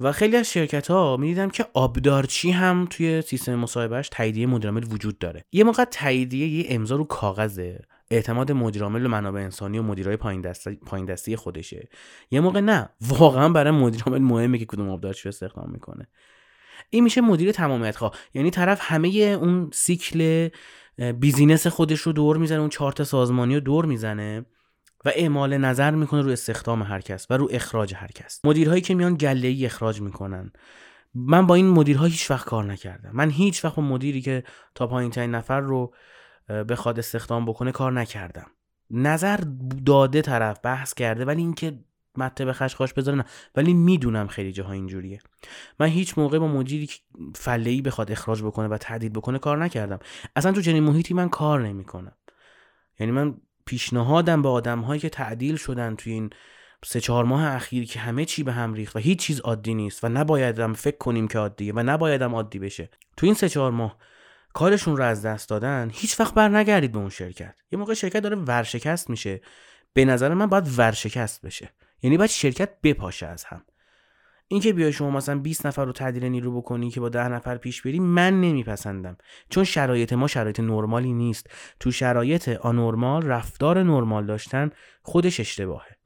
و 0.00 0.12
خیلی 0.12 0.36
از 0.36 0.52
شرکت 0.52 0.90
ها 0.90 1.16
می‌دیدم 1.16 1.50
که 1.50 1.66
آبدارچی 1.74 2.50
هم 2.50 2.86
توی 2.90 3.22
سیستم 3.22 3.54
مصاحبهش 3.54 4.08
تاییدیه 4.08 4.46
مدیرعامل 4.46 4.84
وجود 4.92 5.18
داره. 5.18 5.44
یه 5.52 5.64
موقع 5.64 5.84
تاییدیه 5.84 6.48
یه 6.48 6.66
امضا 6.68 6.96
رو 6.96 7.04
کاغذه. 7.04 7.80
اعتماد 8.10 8.52
مدیرعامل 8.52 9.06
و 9.06 9.08
منابع 9.08 9.40
انسانی 9.40 9.78
و 9.78 9.82
مدیرای 9.82 10.16
پایین 10.16 10.40
دستی 10.40 10.76
پایین 10.76 11.06
دستی 11.06 11.36
خودشه. 11.36 11.88
یه 12.30 12.40
موقع 12.40 12.60
نه 12.60 12.90
واقعا 13.00 13.48
برای 13.48 13.70
مدیرعامل 13.72 14.18
مهمه 14.18 14.58
که 14.58 14.64
کدوم 14.64 14.90
آبدارچی 14.90 15.22
رو 15.24 15.28
استخدام 15.28 15.70
می‌کنه. 15.70 16.08
این 16.90 17.04
میشه 17.04 17.20
مدیر 17.20 17.52
تمامیت 17.52 17.96
خواه 17.96 18.14
یعنی 18.34 18.50
طرف 18.50 18.78
همه 18.82 19.08
اون 19.08 19.70
سیکل 19.72 20.48
business 21.20 21.66
خودش 21.66 22.00
رو 22.00 22.12
دور 22.12 22.36
می‌زنه 22.36 22.60
اون 22.60 22.68
چارت 22.68 23.02
سازمانی 23.02 23.54
رو 23.54 23.60
دور 23.60 23.86
می‌زنه. 23.86 24.46
و 25.04 25.12
اعمال 25.14 25.56
نظر 25.56 25.90
می‌کنه 25.90 26.22
رو 26.22 26.30
استخدام 26.30 26.82
هر 26.82 27.00
کس 27.00 27.26
و 27.30 27.36
رو 27.36 27.48
اخراج 27.50 27.94
هر 27.94 28.08
کس. 28.14 28.40
مدیرهایی 28.44 28.80
که 28.80 28.94
میان 28.94 29.14
گله 29.14 29.48
ای 29.48 29.66
اخراج 29.66 30.00
می‌کنن. 30.00 30.52
من 31.14 31.46
با 31.46 31.54
این 31.54 31.68
مدیرها 31.68 32.04
هیچ 32.04 32.30
وقت 32.30 32.46
کار 32.46 32.64
نکردم. 32.64 33.10
من 33.12 33.30
هیچ 33.30 33.64
وقت 33.64 33.74
با 33.74 33.82
مدیری 33.82 34.22
که 34.22 34.44
تا 34.74 34.86
پایین 34.86 35.10
ترین 35.10 35.30
نفر 35.30 35.60
رو 35.60 35.94
بخواد 36.68 36.98
استخدام 36.98 37.44
بکنه 37.44 37.72
کار 37.72 37.92
نکردم. 37.92 38.46
نظر 38.90 39.40
داده 39.86 40.22
طرف 40.22 40.58
بحث 40.62 40.94
کرده 40.94 41.24
ولی 41.24 41.42
اینکه 41.42 41.78
مته 42.16 42.44
به 42.44 42.52
خشخاش 42.52 42.92
بذاره 42.92 43.18
نه. 43.18 43.24
ولی 43.56 43.74
می‌دونم 43.74 44.26
خیلی 44.26 44.52
جاها 44.52 44.72
اینجوریه. 44.72 45.20
من 45.80 45.86
هیچ 45.86 46.18
موقع 46.18 46.38
با 46.38 46.48
مدیری 46.48 46.86
که 46.86 46.94
فله 47.34 47.70
ای 47.70 47.82
بخواد 47.82 48.12
اخراج 48.12 48.42
بکنه 48.42 48.68
و 48.68 48.78
تعدیل 48.78 49.10
بکنه 49.10 49.38
کار 49.38 49.64
نکردم. 49.64 49.98
اصلا 50.36 50.52
تو 50.52 50.62
چنین 50.62 50.82
محیطی 50.82 51.14
من 51.14 51.28
کار 51.28 51.62
نمی‌کنم. 51.62 52.16
یعنی 52.98 53.12
من 53.12 53.36
پیشنهادم 53.66 54.42
به 54.42 54.48
آدم 54.48 54.80
هایی 54.80 55.00
که 55.00 55.08
تعدیل 55.08 55.56
شدن 55.56 55.96
توی 55.96 56.12
این 56.12 56.30
سه 56.84 57.00
چهار 57.00 57.24
ماه 57.24 57.46
اخیر 57.46 57.86
که 57.86 58.00
همه 58.00 58.24
چی 58.24 58.42
به 58.42 58.52
هم 58.52 58.74
ریخت 58.74 58.96
و 58.96 58.98
هیچ 58.98 59.18
چیز 59.18 59.40
عادی 59.40 59.74
نیست 59.74 60.04
و 60.04 60.08
نبایدم 60.08 60.72
فکر 60.72 60.96
کنیم 60.96 61.28
که 61.28 61.38
عادیه 61.38 61.72
و 61.74 61.82
نبایدم 61.82 62.34
عادی 62.34 62.58
بشه. 62.58 62.90
تو 63.16 63.26
این 63.26 63.34
سه 63.34 63.48
چهار 63.48 63.70
ماه 63.70 63.96
کارشون 64.52 64.96
رو 64.96 65.04
از 65.04 65.22
دست 65.22 65.48
دادن 65.48 65.90
هیچ 65.92 66.20
وقت 66.20 66.34
بر 66.34 66.48
نگردید 66.48 66.92
به 66.92 66.98
اون 66.98 67.08
شرکت. 67.08 67.54
یه 67.72 67.78
موقع 67.78 67.94
شرکت 67.94 68.20
داره 68.20 68.36
ورشکست 68.36 69.10
میشه. 69.10 69.40
به 69.92 70.04
نظر 70.04 70.34
من 70.34 70.46
باید 70.46 70.78
ورشکست 70.78 71.46
بشه. 71.46 71.70
یعنی 72.02 72.16
باید 72.16 72.30
شرکت 72.30 72.70
بپاشه 72.82 73.26
از 73.26 73.44
هم. 73.44 73.62
اینکه 74.48 74.72
بیای 74.72 74.92
شما 74.92 75.10
مثلا 75.10 75.38
20 75.38 75.66
نفر 75.66 75.84
رو 75.84 75.92
تعدیل 75.92 76.24
نیرو 76.24 76.60
بکنی 76.60 76.90
که 76.90 77.00
با 77.00 77.08
10 77.08 77.28
نفر 77.28 77.56
پیش 77.56 77.82
بری 77.82 78.00
من 78.00 78.40
نمیپسندم. 78.40 79.16
چون 79.50 79.64
شرایط 79.64 80.12
ما 80.12 80.26
شرایط 80.26 80.60
نرمالی 80.60 81.12
نیست. 81.12 81.50
تو 81.80 81.90
شرایط 81.90 82.48
آنورمال 82.48 83.22
رفتار 83.22 83.82
نرمال 83.82 84.26
داشتن 84.26 84.70
خودش 85.02 85.40
اشتباهه. 85.40 85.96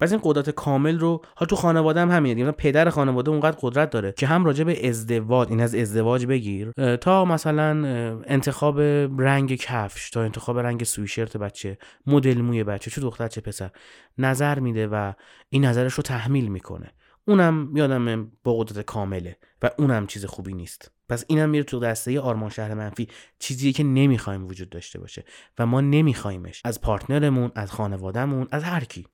پس 0.00 0.12
این 0.12 0.20
قدرت 0.24 0.50
کامل 0.50 0.98
رو 0.98 1.22
ها 1.36 1.46
تو 1.46 1.56
خانواده 1.56 2.00
هم 2.00 2.10
همینه 2.10 2.40
یعنی 2.40 2.52
پدر 2.52 2.90
خانواده 2.90 3.30
اونقدر 3.30 3.56
قدرت 3.60 3.90
داره 3.90 4.12
که 4.12 4.26
هم 4.26 4.44
راجع 4.44 4.64
به 4.64 4.88
ازدواج 4.88 5.48
این 5.48 5.60
از 5.60 5.74
ازدواج 5.74 6.26
بگیر 6.26 6.96
تا 6.96 7.24
مثلا 7.24 7.86
انتخاب 8.26 8.80
رنگ 9.20 9.54
کفش 9.54 10.10
تا 10.10 10.22
انتخاب 10.22 10.58
رنگ 10.58 10.84
سویشرت 10.84 11.36
بچه 11.36 11.78
مدل 12.06 12.40
موی 12.40 12.64
بچه 12.64 12.90
چه 12.90 13.00
دختر 13.00 13.28
چه 13.28 13.40
پسر 13.40 13.70
نظر 14.18 14.58
میده 14.58 14.86
و 14.86 15.12
این 15.48 15.64
نظرش 15.64 15.94
رو 15.94 16.02
تحمیل 16.02 16.48
می‌کنه. 16.48 16.92
اونم 17.28 17.76
یادم 17.76 18.32
با 18.44 18.58
قدرت 18.58 18.84
کامله 18.84 19.36
و 19.62 19.70
اونم 19.78 20.06
چیز 20.06 20.24
خوبی 20.24 20.54
نیست. 20.54 20.90
پس 21.08 21.24
اینم 21.28 21.50
میره 21.50 21.64
تو 21.64 21.80
دسته 21.80 22.20
آرمان 22.20 22.50
شهر 22.50 22.74
منفی 22.74 23.08
چیزی 23.38 23.72
که 23.72 23.84
نمی‌خوایم 23.84 24.46
وجود 24.46 24.70
داشته 24.70 24.98
باشه 24.98 25.24
و 25.58 25.66
ما 25.66 25.80
نمیخوایمش 25.80 26.62
از 26.64 26.80
پارتنرمون 26.80 27.52
از 27.54 27.72
خانوادهمون 27.72 28.48
از 28.50 28.64
هر 28.64 28.84
کی. 28.84 29.06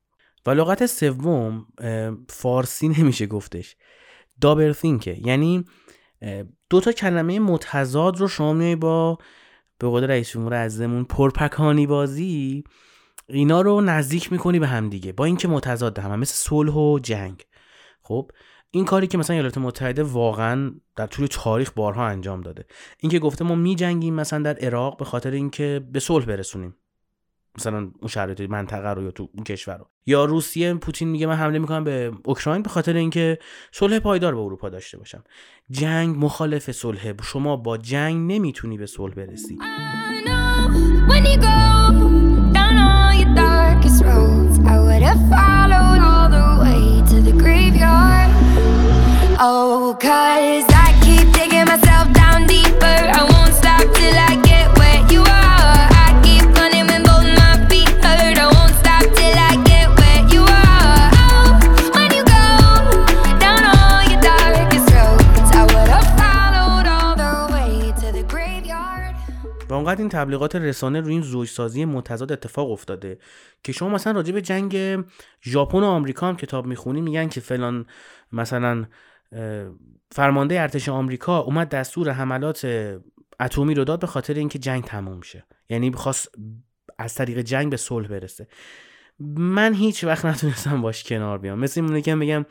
و 0.46 0.50
لغت 0.50 0.86
سوم 0.86 1.66
فارسی 2.28 2.88
نمیشه 2.98 3.26
گفتش. 3.26 3.76
دابر 4.40 4.72
ثینکه 4.72 5.16
یعنی 5.24 5.64
دو 6.70 6.80
تا 6.80 6.92
کلمه 6.92 7.38
متضاد 7.38 8.16
رو 8.16 8.28
شما 8.28 8.52
میای 8.52 8.76
با 8.76 9.18
به 9.78 9.88
قول 9.88 10.04
رئیس 10.04 10.30
جمهور 10.30 10.54
عزیزمون 10.54 11.04
پرپکانی 11.04 11.86
بازی 11.86 12.64
اینا 13.28 13.60
رو 13.60 13.80
نزدیک 13.80 14.32
می‌کنی 14.32 14.58
به 14.58 14.66
هم 14.66 14.88
دیگه 14.88 15.12
با 15.12 15.24
اینکه 15.24 15.48
متضاد 15.48 15.98
هم 15.98 16.18
مثل 16.18 16.34
صلح 16.34 16.72
و 16.72 16.98
جنگ. 16.98 17.44
خب 18.02 18.30
این 18.70 18.84
کاری 18.84 19.06
که 19.06 19.18
مثلا 19.18 19.34
ایالات 19.34 19.58
متحده 19.58 20.02
واقعا 20.02 20.74
در 20.96 21.06
طول 21.06 21.26
تاریخ 21.26 21.70
بارها 21.70 22.06
انجام 22.06 22.40
داده. 22.40 22.64
اینکه 22.98 23.18
گفته 23.18 23.44
ما 23.44 23.54
میجنگیم 23.54 24.14
مثلا 24.14 24.42
در 24.42 24.56
عراق 24.56 24.96
به 24.96 25.04
خاطر 25.04 25.30
اینکه 25.30 25.80
به 25.92 26.00
صلح 26.00 26.24
برسونیم. 26.24 26.76
مثلا 27.58 27.78
اون 27.78 28.08
شرایط 28.08 28.40
منطقه 28.40 28.88
رو 28.88 29.02
یا 29.02 29.10
تو 29.10 29.28
اون 29.34 29.44
کشور 29.44 29.76
رو. 29.76 29.86
یا 30.06 30.24
روسیه 30.24 30.74
پوتین 30.74 31.08
میگه 31.08 31.26
من 31.26 31.34
حمله 31.34 31.58
می‌کنم 31.58 31.84
به 31.84 32.12
اوکراین 32.24 32.62
به 32.62 32.68
خاطر 32.68 32.96
اینکه 32.96 33.38
صلح 33.72 33.98
پایدار 33.98 34.34
به 34.34 34.40
اروپا 34.40 34.68
داشته 34.68 34.98
باشم. 34.98 35.24
جنگ 35.70 36.24
مخالف 36.24 36.70
صلح. 36.70 37.22
شما 37.22 37.56
با 37.56 37.76
جنگ 37.76 38.32
نمی‌تونی 38.32 38.78
به 38.78 38.86
صلح 38.86 39.14
برسی. 39.14 39.58
Oh. 49.44 49.98
Oh, 50.04 50.12
این 69.98 70.08
تبلیغات 70.08 70.56
رسانه 70.56 71.00
روی 71.00 71.12
این 71.12 71.22
زوجسازی 71.22 71.84
متضاد 71.84 72.32
اتفاق 72.32 72.70
افتاده 72.70 73.18
که 73.64 73.72
شما 73.72 73.88
مثلا 73.88 74.12
راجع 74.12 74.32
به 74.32 74.42
جنگ 74.42 75.04
ژاپن 75.42 75.78
و 75.78 75.84
آمریکا 75.84 76.28
هم 76.28 76.36
کتاب 76.36 76.66
می‌خونی 76.66 77.00
میگن 77.00 77.28
که 77.28 77.40
فلان 77.40 77.86
مثلا 78.32 78.84
فرمانده 80.10 80.60
ارتش 80.60 80.88
آمریکا 80.88 81.38
اومد 81.38 81.68
دستور 81.68 82.10
حملات 82.10 82.66
اتمی 83.40 83.74
رو 83.74 83.84
داد 83.84 84.00
به 84.00 84.06
خاطر 84.06 84.34
اینکه 84.34 84.58
جنگ 84.58 84.84
تموم 84.84 85.20
شه. 85.20 85.46
یعنی 85.68 85.90
بخواست 85.90 86.28
از 86.98 87.14
طریق 87.14 87.38
جنگ 87.38 87.70
به 87.70 87.76
صلح 87.76 88.08
برسه. 88.08 88.48
من 89.36 89.74
هیچ 89.74 90.04
وقت 90.04 90.24
نتونستم 90.24 90.82
باش 90.82 91.04
کنار 91.04 91.38
بیام. 91.38 91.58
مثل 91.58 91.84
این 91.84 92.02
که 92.02 92.16
بگم 92.16 92.44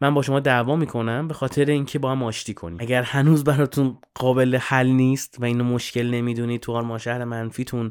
من 0.00 0.14
با 0.14 0.22
شما 0.22 0.40
دعوا 0.40 0.76
می‌کنم 0.76 1.28
به 1.28 1.34
خاطر 1.34 1.64
اینکه 1.64 1.98
با 1.98 2.12
هم 2.12 2.22
آشتی 2.22 2.54
کنیم. 2.54 2.78
اگر 2.80 3.02
هنوز 3.02 3.44
براتون 3.44 3.98
قابل 4.14 4.56
حل 4.56 4.86
نیست 4.86 5.36
و 5.40 5.44
اینو 5.44 5.64
مشکل 5.64 6.06
نمی‌دونید 6.06 6.60
تو 6.60 6.72
آرمان 6.72 6.98
شهر 6.98 7.24
منفیتون 7.24 7.90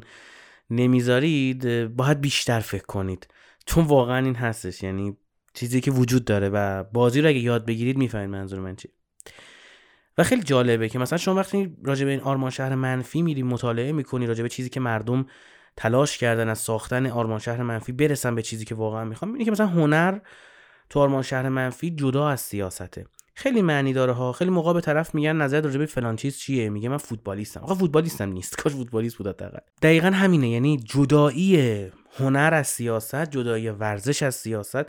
نمی‌ذارید 0.70 1.86
باید 1.96 2.20
بیشتر 2.20 2.60
فکر 2.60 2.86
کنید. 2.86 3.28
چون 3.66 3.84
واقعا 3.84 4.24
این 4.24 4.34
هستش. 4.34 4.82
یعنی 4.82 5.16
چیزی 5.58 5.80
که 5.80 5.90
وجود 5.90 6.24
داره 6.24 6.48
و 6.48 6.84
بازی 6.84 7.20
رو 7.20 7.28
اگه 7.28 7.38
یاد 7.38 7.66
بگیرید 7.66 7.98
می‌فهمید 7.98 8.30
منظور 8.30 8.60
من 8.60 8.76
چی. 8.76 8.88
و 10.18 10.22
خیلی 10.22 10.42
جالبه 10.42 10.88
که 10.88 10.98
مثلا 10.98 11.18
شما 11.18 11.34
وقتی 11.34 11.76
راجع 11.84 12.04
به 12.04 12.10
این 12.10 12.20
آرمان 12.20 12.50
شهر 12.50 12.74
منفی 12.74 13.22
میری 13.22 13.42
مطالعه 13.42 13.92
می‌کنی 13.92 14.26
راجع 14.26 14.42
به 14.42 14.48
چیزی 14.48 14.68
که 14.68 14.80
مردم 14.80 15.26
تلاش 15.76 16.18
کردن 16.18 16.48
از 16.48 16.58
ساختن 16.58 17.06
آرمان 17.06 17.38
شهر 17.38 17.62
منفی 17.62 17.92
برسن 17.92 18.34
به 18.34 18.42
چیزی 18.42 18.64
که 18.64 18.74
واقعا 18.74 19.04
می‌خوام 19.04 19.30
می‌بینی 19.30 19.44
که 19.44 19.50
مثلا 19.50 19.66
هنر 19.66 20.18
تو 20.90 21.00
آرمان 21.00 21.22
شهر 21.22 21.48
منفی 21.48 21.90
جدا 21.90 22.28
از 22.28 22.40
سیاسته. 22.40 23.06
خیلی 23.34 23.62
معنی 23.62 23.92
داره 23.92 24.12
ها. 24.12 24.32
خیلی 24.32 24.50
موقع 24.50 24.72
به 24.72 24.80
طرف 24.80 25.14
میگن 25.14 25.36
نظر 25.36 25.60
راجع 25.60 25.78
به 25.78 25.86
فلان 25.86 26.16
چیز 26.16 26.38
چیه؟ 26.38 26.70
میگه 26.70 26.88
من 26.88 26.96
فوتبالیستم. 26.96 27.60
آقا 27.60 27.74
فوتبالیستم 27.74 28.32
نیست. 28.32 28.56
کاش 28.56 28.72
فوتبالیست 28.72 29.16
بود 29.16 29.26
دقیقا 29.36 29.58
دقیقا 29.82 30.10
همینه. 30.10 30.48
یعنی 30.48 30.76
جدایی 30.76 31.86
هنر 32.18 32.50
از 32.54 32.66
سیاست 32.66 33.30
جدایی 33.30 33.70
ورزش 33.70 34.22
از 34.22 34.34
سیاست 34.34 34.84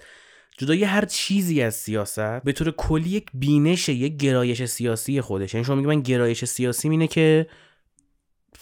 جدای 0.60 0.84
هر 0.84 1.06
چیزی 1.06 1.62
از 1.62 1.76
سیاست 1.76 2.44
به 2.44 2.52
طور 2.52 2.72
کلی 2.72 3.10
یک 3.10 3.26
بینش 3.34 3.90
یک 3.90 4.18
گرایش 4.18 4.66
سیاسی 4.66 5.22
خودش 5.22 5.54
یعنی 5.54 5.66
شما 5.66 5.76
میگه 5.76 5.88
من 5.88 6.02
گرایش 6.02 6.46
سیاسی 6.46 6.90
اینه 6.90 7.08
که 7.08 7.48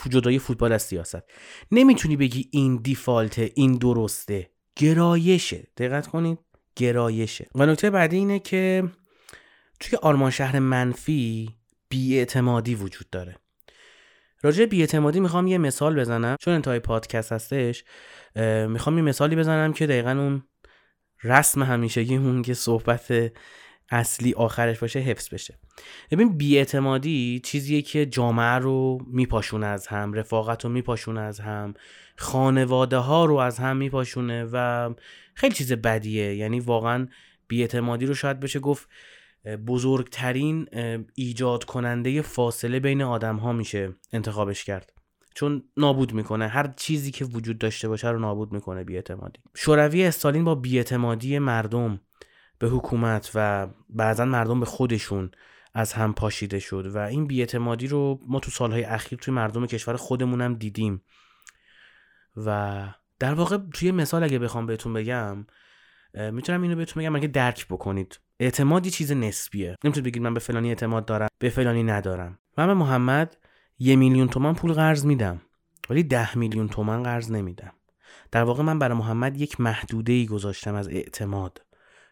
جدای 0.09 0.39
فوتبال 0.39 0.71
از 0.71 0.81
سیاست. 0.81 1.23
نمی‌تونی 1.71 2.17
بگی 2.17 2.49
این 2.51 2.75
دیفالت 2.75 3.39
این 3.39 3.77
درسته. 3.77 4.49
گرایشه. 4.75 5.67
دقت 5.77 6.07
کنید. 6.07 6.39
گرایشه. 6.75 7.47
و 7.55 7.65
نکته 7.65 7.89
بعدی 7.89 8.17
اینه 8.17 8.39
که 8.39 8.83
توی 9.79 9.97
آرمان 10.01 10.31
شهر 10.31 10.59
منفی 10.59 11.49
بیاعتمادی 11.89 12.75
وجود 12.75 13.09
داره. 13.09 13.35
راجع 14.41 14.65
بیاعتمادی 14.65 15.19
می‌خوام 15.19 15.47
یه 15.47 15.57
مثال 15.57 15.99
بزنم. 15.99 16.35
چون 16.39 16.53
انتهای 16.53 16.79
پادکست 16.79 17.31
هستش 17.31 17.83
می‌خوام 18.67 18.97
یه 18.97 19.03
مثالی 19.03 19.35
بزنم 19.35 19.73
که 19.73 19.87
دقیقا 19.87 20.11
اون 20.11 20.43
رسم 21.23 21.63
همیشگیمون 21.63 22.41
که 22.41 22.53
صحبت 22.53 23.33
اصلی 23.89 24.33
آخرش 24.33 24.79
باشه 24.79 24.99
حفظ 24.99 25.33
بشه. 25.33 25.59
ببین 26.11 26.37
بیاعتمادی 26.37 27.41
چیزیه 27.43 27.81
که 27.81 28.05
جامعه 28.05 28.55
رو 28.55 29.05
میپاشونه 29.07 29.65
از 29.65 29.87
هم 29.87 30.13
رفاقت 30.13 30.65
رو 30.65 30.71
میپاشونه 30.71 31.21
از 31.21 31.39
هم 31.39 31.73
خانواده 32.17 32.97
ها 32.97 33.25
رو 33.25 33.35
از 33.35 33.57
هم 33.57 33.77
میپاشونه 33.77 34.49
و 34.51 34.89
خیلی 35.33 35.55
چیز 35.55 35.73
بدیه. 35.73 36.35
یعنی 36.35 36.59
واقعا 36.59 37.07
بیاعتمادی 37.47 38.05
رو 38.05 38.13
شاید 38.13 38.39
بشه 38.39 38.59
گفت 38.59 38.87
بزرگترین 39.67 40.67
ایجاد 41.15 41.63
کننده 41.63 42.21
فاصله 42.21 42.79
بین 42.79 43.01
آدم 43.01 43.35
ها 43.35 43.53
میشه 43.53 43.95
انتخابش 44.13 44.63
کرد. 44.63 44.96
چون 45.37 45.63
نابود 45.77 46.13
می‌کنه. 46.13 46.47
هر 46.47 46.67
چیزی 46.67 47.11
که 47.11 47.25
وجود 47.25 47.57
داشته 47.57 47.87
باشه 47.87 48.09
رو 48.09 48.19
نابود 48.19 48.51
می‌کنه 48.51 48.83
بیاعتمادی. 48.83 49.39
شوروی 49.55 50.05
استالین 50.05 50.43
با 50.43 50.55
بیاعتمادی 50.55 51.39
مردم 51.39 51.99
به 52.59 52.67
حکومت 52.67 53.31
و 53.35 53.67
بعضا 53.89 54.25
مردم 54.25 54.59
به 54.59 54.65
خودشون 54.65 55.31
از 55.73 55.93
هم 55.93 56.13
پاشیده 56.13 56.59
شد 56.59 56.91
و 56.95 56.97
این 56.97 57.27
بیاعتمادی 57.27 57.87
رو 57.87 58.19
ما 58.27 58.39
تو 58.39 58.51
سالهای 58.51 58.83
اخیر 58.83 59.19
توی 59.19 59.33
مردم 59.33 59.65
کشور 59.65 59.95
خودمونم 59.95 60.53
دیدیم. 60.53 61.01
و 62.45 62.83
در 63.19 63.33
واقع 63.33 63.57
توی 63.73 63.91
مثال 63.91 64.23
اگه 64.23 64.39
بخوام 64.39 64.65
بهتون 64.65 64.93
بگم 64.93 65.45
می‌تونم 66.13 66.61
اینو 66.61 66.75
بهتون 66.75 67.03
بگم 67.03 67.15
اگه 67.15 67.27
درک 67.27 67.67
بکنید. 67.67 68.19
اعتمادی 68.39 68.89
چیز 68.89 69.11
نسبیه. 69.11 69.75
نمی‌تونید 69.83 70.05
بگید 70.05 70.23
من 70.23 70.33
به 70.33 70.39
فلانی 70.39 70.69
اعتماد 70.69 71.05
دارم 71.05 71.27
به 71.39 71.49
فلانی 71.49 71.83
ندارم. 71.83 72.39
من 72.57 72.67
به 72.67 72.73
محمد 72.73 73.37
یه 73.79 73.95
میلیون 73.95 74.27
تومن 74.27 74.53
پول 74.53 74.73
قرض 74.73 75.05
میدم 75.05 75.41
ولی 75.89 76.03
ده 76.03 76.37
میلیون 76.37 76.69
تومن 76.69 77.03
قرض 77.03 77.31
نمیدم. 77.31 77.73
در 78.31 78.43
واقع 78.43 78.63
من 78.63 78.79
برای 78.79 78.97
محمد 78.97 79.41
یک 79.41 79.61
محدوده 79.61 80.13
ای 80.13 80.25
گذاشتم 80.25 80.75
از 80.75 80.87
اعتماد 80.87 81.65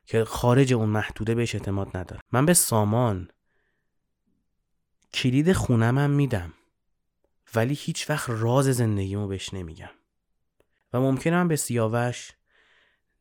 که 0.06 0.24
خارج 0.24 0.74
اون 0.74 0.90
محدوده 0.90 1.36
بهش 1.36 1.56
اعتماد 1.56 1.98
ندارم. 1.98 2.22
من 2.32 2.46
به 2.46 2.54
سامان 2.54 3.30
کلید 5.14 5.54
خونمم 5.54 6.10
میدم 6.10 6.54
ولی 7.56 7.74
هیچ 7.74 8.10
وقت 8.10 8.30
راز 8.30 8.66
زندگیمو 8.66 9.28
بهش 9.28 9.54
نمیگم. 9.54 9.90
و 10.94 11.00
ممکنه 11.00 11.34
من 11.36 11.48
به 11.48 11.56
سیاوش 11.56 12.32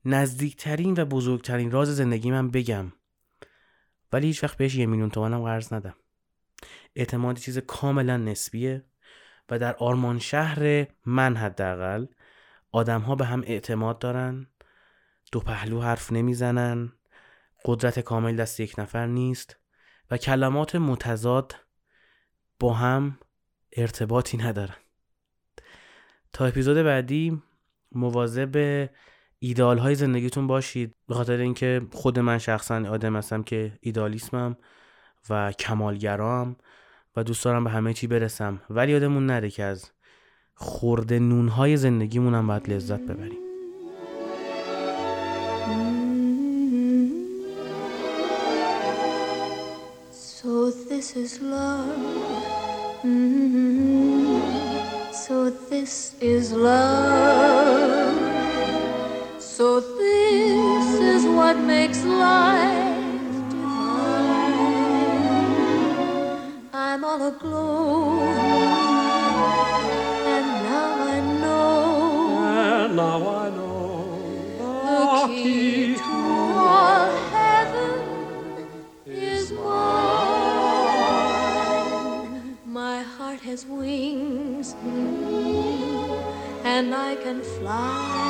نزدیکترین 0.04 0.94
و 0.96 1.04
بزرگترین 1.04 1.70
راز 1.70 1.96
زندگی 1.96 2.30
من 2.30 2.50
بگم 2.50 2.92
ولی 4.12 4.26
هیچ 4.26 4.44
وقت 4.44 4.56
بهش 4.56 4.74
یه 4.74 4.86
میلیون 4.86 5.10
تومنم 5.10 5.42
قرض 5.42 5.72
ندم. 5.72 5.94
اعتماد 6.96 7.36
چیز 7.36 7.58
کاملا 7.58 8.16
نسبیه 8.16 8.84
و 9.50 9.58
در 9.58 9.74
آرمان 9.76 10.18
شهر 10.18 10.86
من 11.06 11.36
حداقل 11.36 12.06
آدم 12.72 13.00
ها 13.00 13.14
به 13.14 13.24
هم 13.26 13.42
اعتماد 13.46 13.98
دارن 13.98 14.46
دو 15.32 15.40
پهلو 15.40 15.80
حرف 15.80 16.12
نمی‌زنن 16.12 16.92
قدرت 17.64 18.00
کامل 18.00 18.36
دست 18.36 18.60
یک 18.60 18.74
نفر 18.78 19.06
نیست 19.06 19.56
و 20.10 20.16
کلمات 20.16 20.76
متضاد 20.76 21.56
با 22.60 22.72
هم 22.72 23.18
ارتباطی 23.72 24.36
ندارن. 24.36 24.76
تا 26.32 26.46
اپیزود 26.46 26.76
بعدی 26.76 27.42
مواظب 27.92 28.88
ایدال 29.38 29.78
های 29.78 29.94
زندگیتون 29.94 30.46
باشید. 30.46 30.94
به 31.08 31.14
خاطر 31.14 31.36
اینکه 31.36 31.80
خود 31.92 32.18
من 32.18 32.38
شخصا 32.38 32.76
آدم 32.76 33.16
هستم 33.16 33.42
که 33.42 33.78
ایدالیسمم 33.80 34.56
و 35.30 35.52
کمالگرام 35.52 36.56
و 37.16 37.24
دوست 37.24 37.44
دارم 37.44 37.64
به 37.64 37.70
همه 37.70 37.92
چی 37.92 38.06
برسم 38.06 38.60
ولی 38.70 38.92
یادمون 38.92 39.26
نره 39.26 39.50
که 39.50 39.64
از 39.64 39.90
خورده 40.54 41.18
نونهای 41.18 41.76
زندگیمون 41.76 42.34
هم 42.34 42.46
باید 42.46 42.68
لذت 42.68 43.00
ببریم 43.00 43.38
So 50.44 50.70
this 50.70 51.16
is 51.16 51.40
love. 51.40 51.96
Mm-hmm. 53.02 54.04
So 55.24 55.48
this 55.70 56.14
is 56.20 56.52
love. 56.52 58.14
So 59.38 59.80
this 59.80 60.86
is 61.12 61.24
what 61.24 61.56
makes 61.56 62.04
life. 62.04 62.93
All 67.14 67.28
aglow. 67.28 68.20
And 70.34 70.46
now 70.68 70.94
I 71.14 71.20
know. 71.42 71.74
And 72.42 72.96
now 72.96 73.20
I 73.42 73.50
know. 73.50 74.02
The 74.58 75.04
key 75.28 75.94
to 75.94 76.02
all 76.02 77.10
heaven 77.36 78.00
is 79.06 79.52
mine. 79.52 79.74
My 82.66 83.02
heart 83.02 83.40
has 83.40 83.60
wings. 83.66 84.74
And 86.64 86.94
I 86.94 87.14
can 87.16 87.42
fly. 87.42 88.22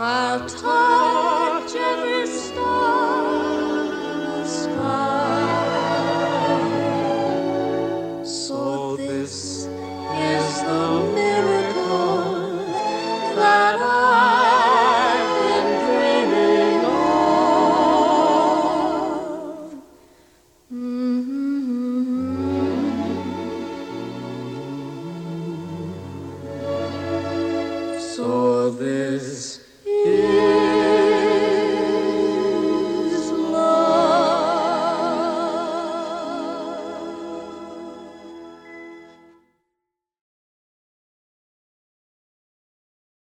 I'll 0.00 0.48
touch 0.48 1.74
every 1.74 2.17